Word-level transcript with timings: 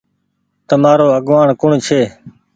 تمآرو 0.67 1.07
آگوآڻ 1.17 1.47
ڪوڻ 1.61 1.71
ڇي۔ 1.85 2.01